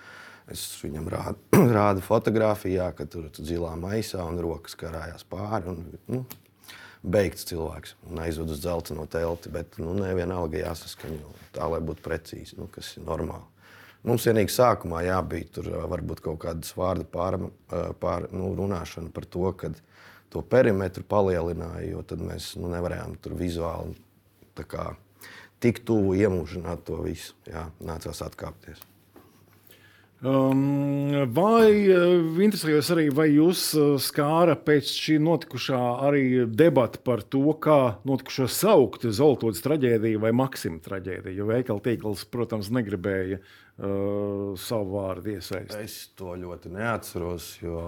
[0.52, 5.72] Es viņam rādu, rādu fotografiju, jā, ka tur ir zilā maisā un rokas karājās pāri.
[5.72, 6.26] Un, nu,
[7.04, 12.58] beigts cilvēks un aizved uz dzelteno telti, bet nu, nevienalga jāsaskaņo tā, lai būtu precīzi,
[12.60, 13.44] nu, kas ir normāli.
[14.08, 17.38] Mums vienīgi sākumā jābija tur varbūt kaut kādas vārdu pār,
[18.02, 19.72] pār, nu, runāšana par to, ka
[20.34, 23.96] to perimetru palielināja, jo tad mēs nu, nevarējām tur vizuāli
[24.70, 24.94] kā,
[25.64, 27.38] tik tuvu iemūžināt to visu.
[27.50, 28.82] Jā, nācās atkāpties.
[30.24, 37.26] Um, vai uh, interesējos arī, vai jūs uh, skāra pēc šī notikušā arī debata par
[37.28, 41.36] to, kā notikušo saukt Zoltodas traģēdiju vai Maksima traģēdiju?
[41.42, 45.76] Jo veikala tīkls, protams, negribēja uh, savu vārdu iesaistīt.
[45.84, 47.84] Es to ļoti neatceros, jo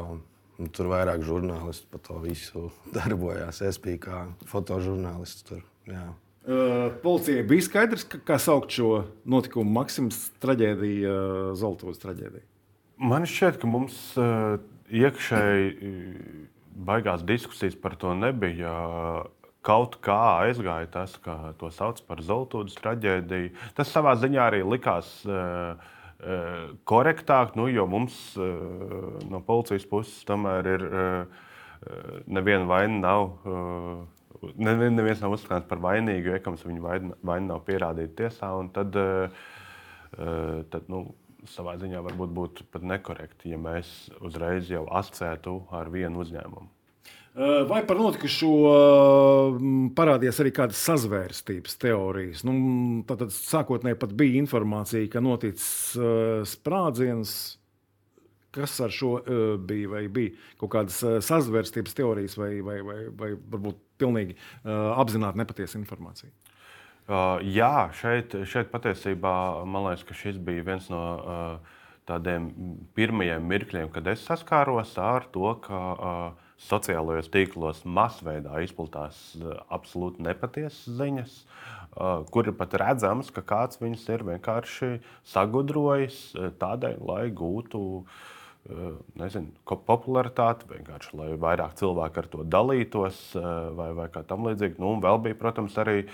[0.62, 3.60] Un tur vairāk žurnālisti par to visu darbojās.
[3.66, 5.44] Es biju kā fotožurnālists.
[5.50, 6.06] Tur, jā.
[6.48, 8.92] uh, policijai bija skaidrs, ka, kā saukt šo
[9.28, 12.46] notikumu Maksimas traģēdiju, uh, Zoltovas traģēdiju.
[13.04, 14.56] Man šķiet, ka mums uh,
[14.88, 15.96] iekšēji
[16.88, 18.76] baigās diskusijas par to nebija.
[19.66, 23.50] Kaut kā aizgāja tas, ka to sauc par Zeltūdas traģēdiju.
[23.76, 25.82] Tas savā ziņā arī likās uh,
[26.90, 28.16] korektāk, nu, jo mums
[29.30, 30.86] no policijas puses tomēr ir
[32.26, 33.26] neviena vaina nav.
[34.58, 38.52] Neviens nav uzskatīts par vainīgu, ja viņa vaina, vaina nav pierādīta tiesā.
[38.76, 38.98] Tad,
[40.74, 41.06] tad nu,
[41.50, 43.92] savā ziņā varbūt būtu pat nekorekti, ja mēs
[44.26, 46.70] uzreiz jau asociētu ar vienu uzņēmumu.
[47.36, 48.50] Vai par notikušo
[49.98, 52.46] parādījās arī kādas sazvērstības teorijas?
[52.48, 52.54] Nu,
[53.10, 55.98] tad sākotnēji pat bija informācija, ka noticis
[56.54, 57.36] sprādziens.
[58.56, 59.18] Kas ar šo
[59.68, 59.90] bija?
[59.92, 66.32] Vai bija kaut kādas sazvērstības teorijas, vai, vai, vai, vai varbūt pilnīgi apzināti nepatiesa informācija?
[67.44, 69.36] Jā, šeit, šeit patiesībā
[69.68, 71.04] man liekas, ka šis bija viens no
[72.08, 72.48] tādiem
[72.96, 75.84] pirmajiem mirkļiem, kad es saskāros ar to, ka
[76.62, 83.82] sociālajos tīklos masveidā izplatās eh, absolūti nepatiesas ziņas, eh, kur ir pat redzams, ka kāds
[83.82, 84.94] viņus ir vienkārši
[85.34, 87.84] sagudrojis eh, tādēļ, lai gūtu
[89.22, 89.52] nezinu,
[89.86, 93.20] popularitāti, vienkārši lai vairāk cilvēku ar to dalītos,
[93.78, 94.82] vai, vai kā tam līdzīgi.
[94.82, 96.08] Nu, vēl bija, protams, arī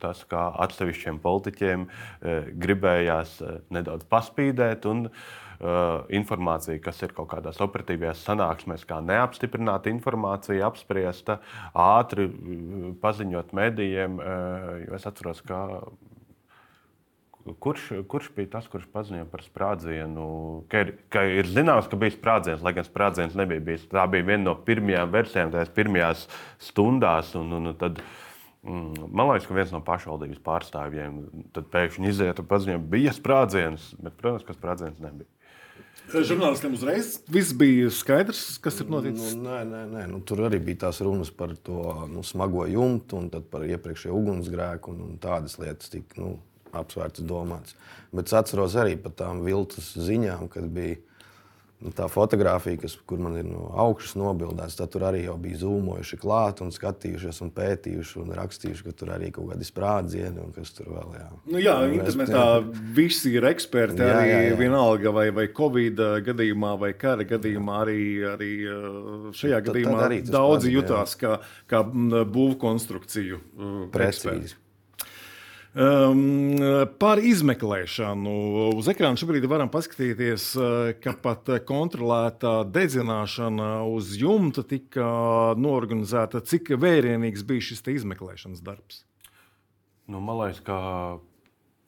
[0.00, 1.84] tas, kā atsevišķiem politiķiem
[2.64, 3.34] gribējās
[3.68, 4.88] nedaudz paspīdēt.
[4.88, 5.49] Un, uh,
[6.16, 11.40] informācija, kas ir kaut kādās operatīvajās sanāksmēs, kā neapstiprināta informācija, apspriesta,
[11.76, 14.16] ātri uh, paziņot medijiem.
[14.20, 15.66] Uh, jo es atceros, ka
[17.58, 20.24] Kurš, kurš bija tas, kurš paziņoja par sprādzienu?
[20.70, 23.86] Ka ir, ka ir zināms, ka bija sprādziens, lai gan sprādziens nebija bijis.
[23.90, 26.26] Tā bija viena no pirmajām versijām, tajās pirmajās
[26.60, 27.32] stundās.
[27.40, 28.02] Un, un, tad,
[28.60, 31.16] mm, man liekas, ka viens no pašvaldības pārstāvjiem
[31.56, 35.39] pēkšņi iziet un paziņoja, ka bija sprādziens, bet, protams, ka sprādziens nebija.
[36.10, 39.34] Žurnālistiem uzreiz viss bija skaidrs, kas ir noticis.
[39.38, 40.04] Nu, nē, nē, nē.
[40.10, 44.94] Nu, tur arī bija tās runas par to nu, smago jumtu un par iepriekšējo ugunsgrēku
[44.94, 46.32] un, un tādas lietas tika nu,
[46.76, 47.76] apsvērtas, domātas.
[48.14, 50.98] Bet es atceros arī par tām viltus ziņām, kad bija
[51.80, 56.18] Nu, tā fotografija, kas, kur man ir no augšas nobildēta, tad tur arī bija zūmojuši
[56.20, 60.74] klāt un skatījušies un pētījuši un rakstījuši, ka tur arī kaut kādi sprādzieni un kas
[60.76, 61.14] tur vēl.
[61.16, 62.44] Jā, nu, jā internetā
[63.00, 64.04] visi ir eksperti.
[64.04, 64.60] Jā, arī jā, jā.
[64.60, 68.00] vienalga vai, vai Covid gadījumā vai kara gadījumā arī,
[68.34, 68.52] arī
[69.40, 71.22] šajā tad, gadījumā tad daudzi pats, jutās jā.
[71.24, 71.38] kā,
[71.72, 71.84] kā
[72.36, 73.40] būvkonstrukciju.
[73.96, 74.59] Precīzi.
[75.70, 76.56] Um,
[76.98, 78.30] par izmeklēšanu.
[78.74, 86.42] Uz ekrāna šobrīd varam paskatīties, eh, ka pat kontrolēta dedzināšana uz jumta tika norganizēta.
[86.42, 89.04] Cik vērienīgs bija šis izmeklēšanas darbs?
[90.10, 91.20] Nu, man liekas, ka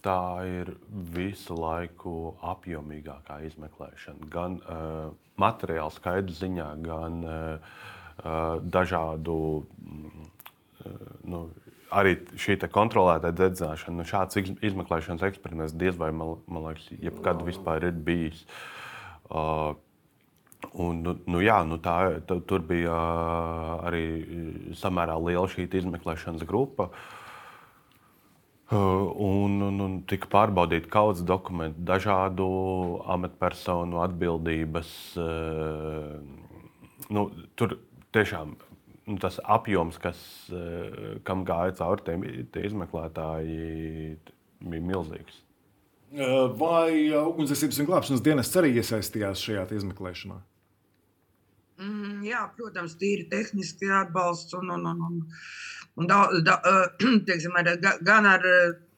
[0.07, 4.31] tā ir visu laiku apjomīgākā izmeklēšana.
[4.31, 7.83] Gan uh, materiāla skaidru ziņā, gan uh,
[8.63, 9.67] dažādu.
[10.87, 11.49] Uh, nu,
[11.93, 17.89] arī šī kontrolētā dedzināšana, nu, šāds izmeklēšanas eksperiments diez vai man, man liekas, jebkad vispār
[17.91, 18.45] ir bijis.
[19.33, 19.75] Uh,
[20.73, 24.05] Un, nu, nu, jā, nu tā, tā, tur bija uh, arī
[24.79, 26.89] samērā liela šī izmeklēšanas grupa.
[28.73, 32.47] Uh, un, un, un tika pārbaudīti kaudzes dokumenti, dažādu
[33.11, 34.93] amatpersonu atbildības.
[35.19, 36.23] Uh,
[37.13, 37.27] nu,
[37.59, 37.77] tur
[38.15, 38.55] tiešām
[39.05, 40.19] nu, tas apjoms, kas,
[40.53, 44.17] eh, kam gāja cauri tie, tie izmeklētāji,
[44.63, 45.41] bija milzīgs.
[46.13, 50.39] Eh, vai ugunsdzēsības un glābšanas dienas arī iesaistījās šajā izmeklēšanā?
[51.83, 55.21] Mm, jā, protams, tīri tehniski atbalsts un, un, un, un,
[55.97, 56.59] un da, da,
[57.29, 57.73] teiksim, ar,
[58.05, 58.47] gan ar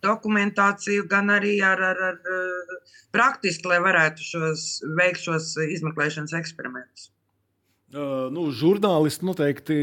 [0.04, 2.78] dokumentāciju, gan arī ar, ar, ar
[3.14, 7.08] praktiski, lai varētu šos, veikt šos izmeklēšanas eksperimentus.
[7.94, 9.74] Uh, nu, žurnālisti noteikti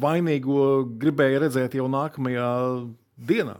[0.00, 2.46] vainīgo gribēja redzēt jau nākamajā
[3.28, 3.58] dienā.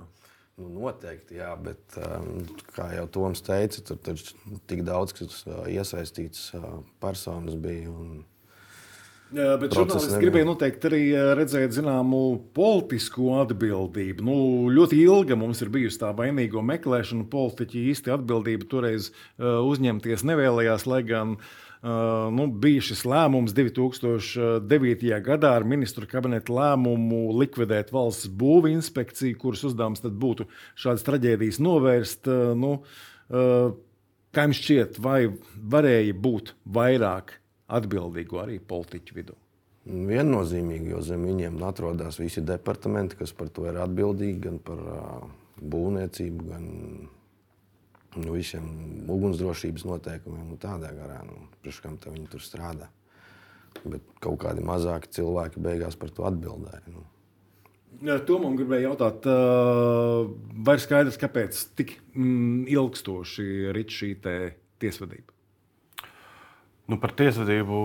[0.57, 4.23] Nu, noteikti, jā, bet um, kā jau Toms teica, tur, tur
[4.71, 7.93] tik daudz kas uh, iesaistīts uh, personas bija.
[7.93, 8.25] Un...
[9.37, 11.03] Jā, bet žurnālisti gribēja noteikti arī
[11.37, 12.23] redzēt zināmu
[12.57, 14.25] politisku atbildību.
[14.25, 14.39] Nu,
[14.73, 17.29] ļoti ilga mums ir bijusi tā vainīgo meklēšana.
[17.29, 25.11] Politiķi īsti atbildību toreiz uh, uzņemties nevēlējās, lai gan Uh, nu, bija šis lēmums 2009.
[25.27, 32.31] gadā ar ministru kabineta lēmumu likvidēt valsts būvniecības inspekciju, kuras uzdevums būtu šādas traģēdijas novērst.
[32.59, 32.77] Nu,
[33.31, 35.21] kā jums šķiet, vai
[35.57, 39.37] varēja būt vairāk atbildīgo arī politiķu vidū?
[39.87, 44.81] Viennozīmīgi, jo zem viņiem atrodas visi departamenti, kas par to ir atbildīgi, gan par
[45.63, 47.11] būvniecību, gan nu,
[48.35, 48.67] visiem
[49.13, 51.21] ugunsdrošības noteikumiem un tādā garā.
[51.27, 52.89] Nu, Priekš kam viņi tur strādā.
[53.85, 56.83] Bet kaut kādi mazāki cilvēki beigās par to atbildēja.
[56.95, 57.05] Nu.
[58.29, 59.25] To man gribēja jautāt,
[60.67, 64.11] vai ir skaidrs, kāpēc tik mm, ilgstoši ir šī
[64.83, 65.33] tiesvedība?
[66.87, 67.79] Nu, par tiesvedību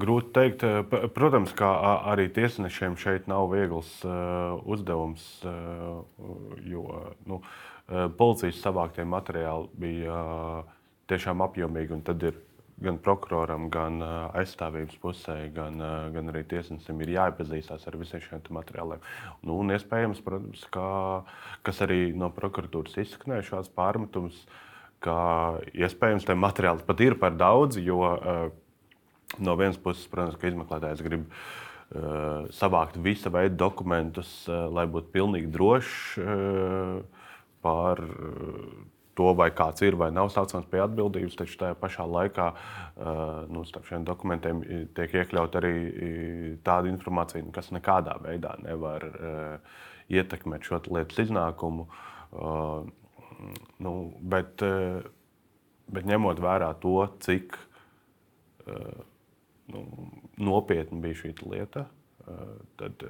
[0.00, 0.64] grūti teikt.
[1.14, 1.70] Protams, ka
[2.10, 5.26] arī tiesnešiem šeit nav viegls uzdevums,
[6.64, 6.84] jo
[7.28, 7.40] nu,
[7.90, 10.20] policijas savāktie materiāli bija
[11.10, 11.98] tiešām apjomīgi.
[12.06, 12.38] Tad ir
[12.80, 14.00] gan prokuroram, gan
[14.40, 15.76] aizstāvības pusē, gan,
[16.14, 19.02] gan arī tiesnesim ir jāiepazīstās ar visiem šiem materiāliem.
[19.44, 20.88] Nu, un iespējams, protams, kā,
[21.66, 24.40] kas arī no prokuratūras izskanēja šāds pārmetums,
[25.04, 25.16] ka
[25.76, 28.00] iespējams tie materiāli pat ir par daudz, jo
[29.40, 31.28] no vienas puses, protams, izmeklētājs grib
[32.54, 36.20] savākt visa veida dokumentus, lai būtu pilnīgi drošs
[37.64, 38.00] par
[39.18, 42.46] to, vai kāds ir vai nav saucams pie atbildības, taču tajā pašā laikā
[43.52, 44.62] nu, starp šiem dokumentiem
[44.96, 45.74] tiek iekļaut arī
[46.66, 49.06] tāda informācija, kas nekādā veidā nevar
[50.10, 51.88] ietekmēt šo lietu iznākumu.
[53.80, 54.62] Nu, bet,
[55.90, 57.56] bet ņemot vērā to, cik
[59.70, 59.84] nu,
[60.40, 61.86] nopietna bija šī lieta,
[62.80, 63.04] tad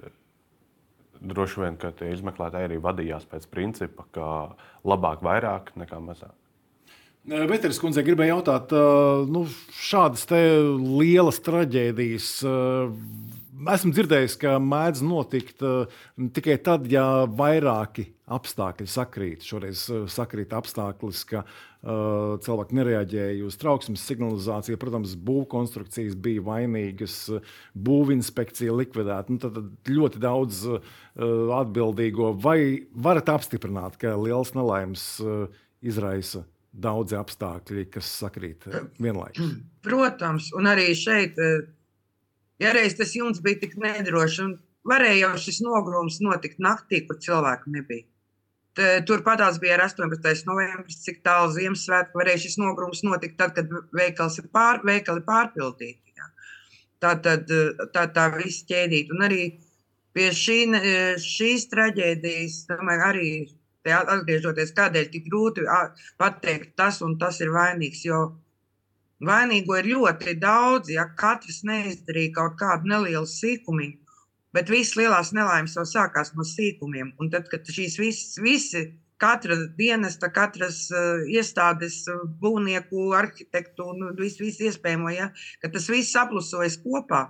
[1.20, 4.28] droši vien, ka tie izmeklētāji arī vadījās pēc principa, ka
[4.88, 6.35] labāk vairāk nekā mazāk.
[7.28, 8.72] Veteris kundze gribēja jautāt,
[9.28, 9.44] nu,
[9.76, 12.30] šādas lielas traģēdijas
[13.68, 15.90] esmu dzirdējis, ka mēdz notikt uh,
[16.34, 19.46] tikai tad, ja vairāki apstākļi sakrīt.
[19.46, 24.78] Šoreiz uh, sakrīt apstākļus, ka uh, cilvēki nereaģēja uz trauksmes signalizāciju.
[24.80, 27.16] Protams, būvkonstrukcijas bija vainīgas,
[27.88, 29.34] būvinspekcija likvidēta.
[29.34, 29.58] Nu, tad
[29.90, 30.94] ļoti daudz uh,
[31.60, 32.32] atbildīgo.
[32.40, 35.44] Vai varat apstiprināt, ka liels nelaimes uh,
[35.84, 36.46] izraisa?
[36.70, 38.68] Daudzi apstākļi, kas sakrīt
[39.02, 39.56] vienlaikus.
[39.82, 41.64] Protams, un arī šeit uh,
[42.60, 44.56] Ja reiz tas jums bija tik nedrošs, un
[44.88, 48.06] varēja jau šis nogrūms notikt naktī, kur cilvēku nebija.
[49.08, 50.44] Turpat bija ar 18.
[50.48, 56.14] novembris, cik tālu Ziemassvētku varēja šis nogrūms notikt, tad, kad veikals ir pār, veikali pārpildīti.
[56.16, 56.28] Ja.
[57.02, 57.50] Tā tad
[57.94, 59.10] tā, tā viss ķēdīt.
[59.16, 59.42] Un arī
[60.16, 60.60] pie šī,
[61.24, 63.32] šīs traģēdijas, domāju, arī
[63.90, 65.66] atgriežoties, kādēļ tik grūti
[66.20, 68.04] pateikt, tas un tas ir vainīgs.
[68.06, 68.22] Jo
[69.20, 73.90] Vainīgo ir ļoti daudz, ja katrs neizdarīja kaut kādu nelielu sīkumu,
[74.56, 77.12] bet visas lielās nelaimes jau sākās no sīkumiem.
[77.20, 78.87] Un tad, kad šīs visas, visi,
[79.20, 82.02] katra dienesta, katras uh, iestādes,
[82.40, 85.28] būvnieku, arhitektu, nu, viss vis iespējamo, ja,
[85.61, 87.26] ka tas viss aplusojas kopā.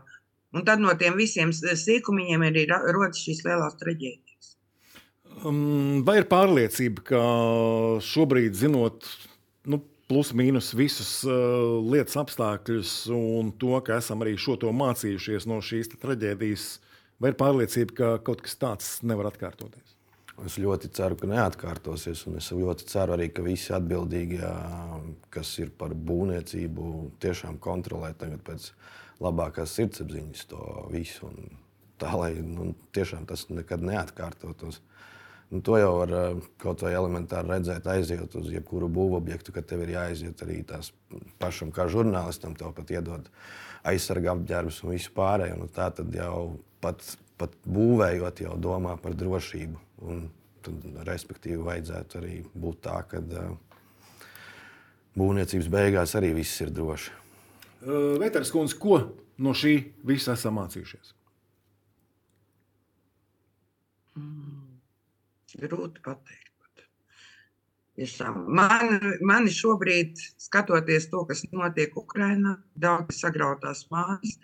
[0.55, 4.55] Un tad no tiem visiem sīkumiņiem arī rodas šīs lielās traģēdijas.
[5.47, 7.21] Um, vai ir pārliecība, ka
[8.03, 9.07] šobrīd, zinot
[10.11, 15.47] nu, plus mīnus visus uh, lietas apstākļus un to, ka esam arī šo to mācījušies
[15.47, 16.81] no šīs traģēdijas,
[17.21, 19.95] vai ir pārliecība, ka kaut kas tāds nevar atkārtoties?
[20.41, 22.25] Es ļoti ceru, ka neatkārtosies.
[22.41, 24.51] Es ļoti ceru arī, ka visi atbildīgie,
[25.31, 26.87] kas ir par būvniecību,
[27.21, 28.71] tiešām kontrolē pēc
[29.21, 31.29] labākās sirdsapziņas to visu.
[32.01, 34.81] Tā lai nu, tiešām tas nekad neatkārtotos.
[35.51, 39.83] Nu, to jau var eh, kaut vai elementāri redzēt, aiziet uz jebkuru būvobjektu, ka tev
[39.83, 40.93] ir jāaiziet arī tās
[41.43, 43.27] pašam, kā žurnālistam, tev pat iedod
[43.91, 45.57] aizsarga apģērbus un visu pārējo.
[45.59, 47.03] Nu, tā tad jau pat,
[47.41, 49.83] pat būvējot, jau domā par drošību.
[50.07, 50.29] Un
[50.63, 53.51] tad, respektīvi, vajadzētu arī būt tā, ka uh,
[55.19, 57.17] būvniecības beigās arī viss ir droši.
[58.21, 59.01] Vēters kundze, ko
[59.41, 59.75] no šī
[60.07, 61.15] visa esam mācījušies?
[64.21, 64.60] Mm.
[65.59, 66.51] Grūti pateikt.
[68.47, 74.39] Man, mani šobrīd, skatoties to, kas notiek Ukrajinā, daudz sagrautās mājas,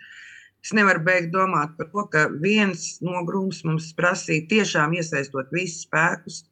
[0.61, 6.43] es nevaru beigt domāt par to, ka viens nogrūms mums prasīja tiešām iesaistot visus spēkus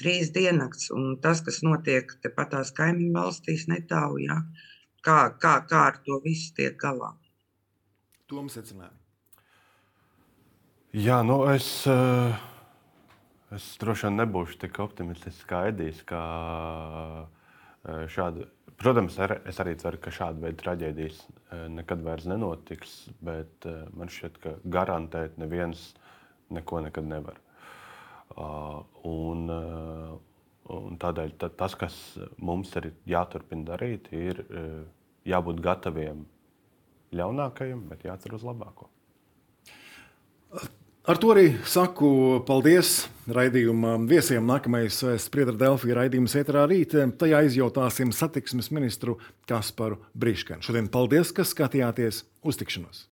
[0.00, 0.90] trīs diennakts.
[0.90, 4.40] Un tas, kas notiek tepat tās kaimiņu valstīs, netālu, ja?
[5.06, 7.12] kā, kā, kā ar to visu tiek galā.
[8.30, 8.98] Tom secinājumi.
[10.92, 11.68] Jā, nu es.
[11.86, 12.51] Uh
[13.52, 16.00] Es droši vien nebūšu tik optimistisks kā Edijs.
[16.08, 16.22] Kā
[17.82, 18.46] šāda,
[18.80, 22.94] protams, es arī ceru, ka šāda veida traģēdijas eh, nekad vairs nenotiks,
[23.24, 25.90] bet eh, man šķiet, ka garantēt neviens
[26.52, 27.40] neko nekad nevar.
[28.32, 29.48] Un,
[30.72, 31.96] un tādēļ tas, kas
[32.40, 34.40] mums ir jāturpina darīt, ir
[35.28, 36.24] jābūt gataviem
[37.12, 38.88] ļaunākajam, bet jācer uz labāko.
[41.02, 42.08] Ar to arī saku
[42.46, 44.44] paldies raidījuma viesiem.
[44.46, 46.94] Nākamais Spriedra Delfija raidījums ietrā rīt.
[47.18, 49.16] Tajā izjautāsim satiksmes ministru
[49.50, 50.62] Kasparu Briškanu.
[50.62, 53.08] Šodien paldies, ka skatījāties uz tikšanos!